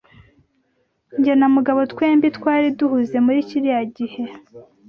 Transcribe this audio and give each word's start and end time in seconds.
Jye 1.21 1.33
na 1.39 1.47
Mugabo 1.55 1.79
twembi 1.91 2.27
twari 2.37 2.67
duhuze 2.77 3.17
muri 3.25 3.39
kiriya 3.47 3.81
gihe. 3.95 4.23